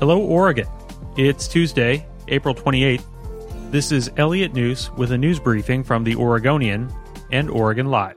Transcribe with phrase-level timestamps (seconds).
[0.00, 0.66] Hello, Oregon.
[1.16, 3.04] It's Tuesday, April 28th.
[3.70, 6.92] This is Elliot Njus with a news briefing from the Oregonian
[7.32, 8.16] and Oregon Live.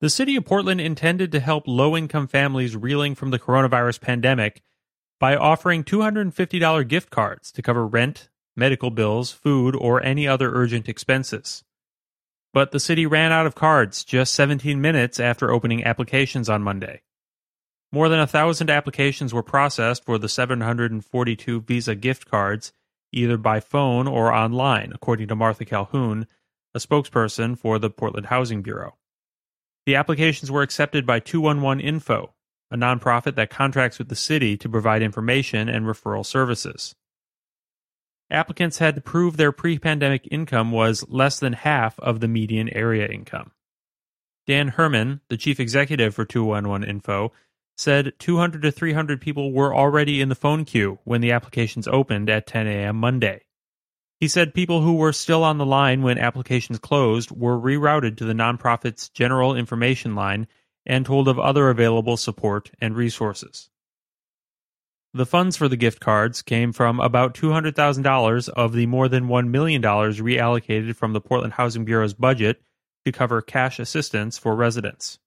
[0.00, 4.62] The city of Portland intended to help low income families reeling from the coronavirus pandemic
[5.18, 10.88] by offering $250 gift cards to cover rent, medical bills, food, or any other urgent
[10.88, 11.64] expenses.
[12.54, 17.02] But the city ran out of cards just 17 minutes after opening applications on Monday.
[17.90, 22.72] More than a thousand applications were processed for the 742 Visa gift cards,
[23.12, 26.26] either by phone or online, according to Martha Calhoun,
[26.74, 28.96] a spokesperson for the Portland Housing Bureau.
[29.86, 32.34] The applications were accepted by 211 Info,
[32.70, 36.94] a nonprofit that contracts with the city to provide information and referral services.
[38.30, 42.68] Applicants had to prove their pre pandemic income was less than half of the median
[42.74, 43.52] area income.
[44.46, 47.32] Dan Herman, the chief executive for 211 Info,
[47.78, 52.28] said 200 to 300 people were already in the phone queue when the applications opened
[52.28, 52.96] at 10 a.m.
[52.96, 53.42] Monday.
[54.18, 58.24] He said people who were still on the line when applications closed were rerouted to
[58.24, 60.48] the nonprofit's general information line
[60.84, 63.70] and told of other available support and resources.
[65.14, 69.48] The funds for the gift cards came from about $200,000 of the more than $1
[69.48, 72.60] million reallocated from the Portland Housing Bureau's budget
[73.06, 75.18] to cover cash assistance for residents.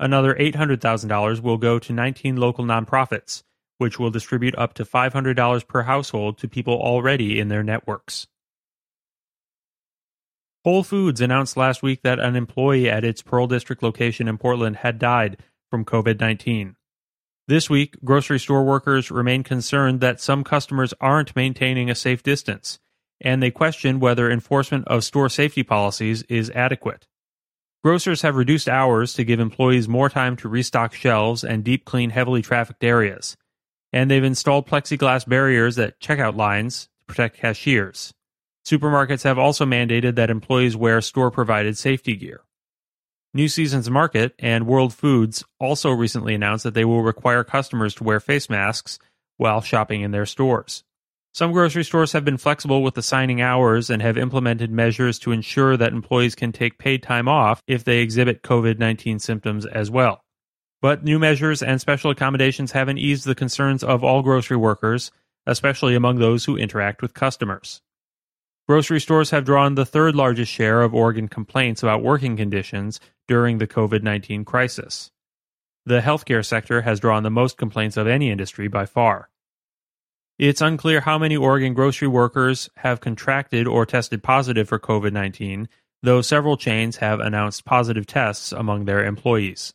[0.00, 3.42] Another $800,000 will go to 19 local nonprofits,
[3.78, 8.26] which will distribute up to $500 per household to people already in their networks.
[10.64, 14.76] Whole Foods announced last week that an employee at its Pearl District location in Portland
[14.76, 15.38] had died
[15.70, 16.76] from COVID 19.
[17.46, 22.78] This week, grocery store workers remain concerned that some customers aren't maintaining a safe distance,
[23.20, 27.06] and they question whether enforcement of store safety policies is adequate.
[27.84, 32.10] Grocers have reduced hours to give employees more time to restock shelves and deep clean
[32.10, 33.36] heavily trafficked areas.
[33.92, 38.12] And they've installed plexiglass barriers at checkout lines to protect cashiers.
[38.66, 42.42] Supermarkets have also mandated that employees wear store provided safety gear.
[43.32, 48.04] New Seasons Market and World Foods also recently announced that they will require customers to
[48.04, 48.98] wear face masks
[49.36, 50.82] while shopping in their stores.
[51.38, 55.76] Some grocery stores have been flexible with assigning hours and have implemented measures to ensure
[55.76, 60.24] that employees can take paid time off if they exhibit COVID 19 symptoms as well.
[60.82, 65.12] But new measures and special accommodations haven't eased the concerns of all grocery workers,
[65.46, 67.82] especially among those who interact with customers.
[68.68, 72.98] Grocery stores have drawn the third largest share of Oregon complaints about working conditions
[73.28, 75.12] during the COVID 19 crisis.
[75.86, 79.28] The healthcare sector has drawn the most complaints of any industry by far.
[80.38, 85.68] It's unclear how many Oregon grocery workers have contracted or tested positive for COVID 19,
[86.02, 89.74] though several chains have announced positive tests among their employees.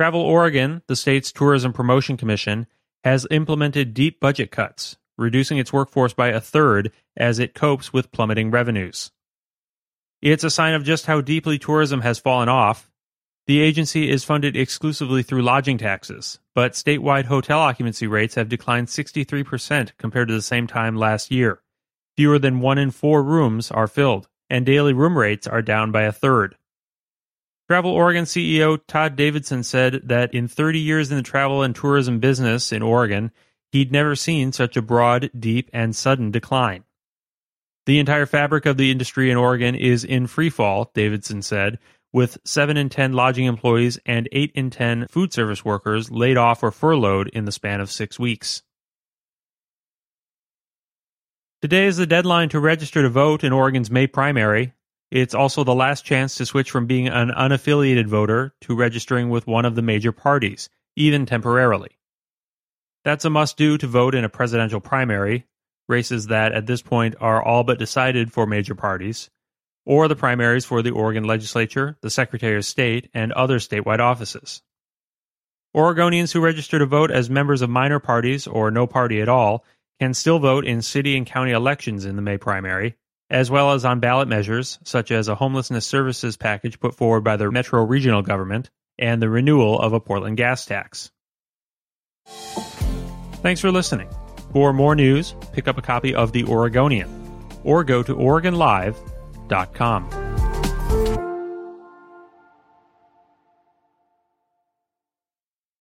[0.00, 2.66] Travel Oregon, the state's Tourism Promotion Commission,
[3.04, 8.10] has implemented deep budget cuts, reducing its workforce by a third as it copes with
[8.10, 9.12] plummeting revenues.
[10.20, 12.90] It's a sign of just how deeply tourism has fallen off
[13.46, 18.88] the agency is funded exclusively through lodging taxes, but statewide hotel occupancy rates have declined
[18.88, 21.60] 63% compared to the same time last year.
[22.16, 26.02] Fewer than one in four rooms are filled, and daily room rates are down by
[26.02, 26.56] a third.
[27.68, 32.20] Travel Oregon CEO Todd Davidson said that in 30 years in the travel and tourism
[32.20, 33.30] business in Oregon,
[33.72, 36.84] he'd never seen such a broad, deep, and sudden decline.
[37.86, 41.78] The entire fabric of the industry in Oregon is in freefall, Davidson said,
[42.14, 46.62] with 7 in 10 lodging employees and 8 in 10 food service workers laid off
[46.62, 48.62] or furloughed in the span of six weeks.
[51.60, 54.74] Today is the deadline to register to vote in Oregon's May primary.
[55.10, 59.48] It's also the last chance to switch from being an unaffiliated voter to registering with
[59.48, 61.98] one of the major parties, even temporarily.
[63.02, 65.46] That's a must do to vote in a presidential primary,
[65.88, 69.30] races that at this point are all but decided for major parties
[69.86, 74.62] or the primaries for the Oregon legislature, the Secretary of State, and other statewide offices.
[75.74, 79.64] Oregonians who register to vote as members of minor parties or no party at all
[80.00, 82.94] can still vote in city and county elections in the May primary,
[83.28, 87.36] as well as on ballot measures such as a homelessness services package put forward by
[87.36, 91.10] the Metro Regional Government and the renewal of a Portland gas tax.
[93.42, 94.08] Thanks for listening.
[94.52, 97.10] For more news, pick up a copy of The Oregonian
[97.64, 98.14] or go to
[99.48, 100.23] OregonLive.com.